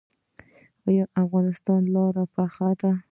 آیا 0.89 1.05
د 1.07 1.13
افغانستان 1.23 1.81
لارې 1.95 2.23
پاخه 2.33 2.69
دي؟ 2.79 2.91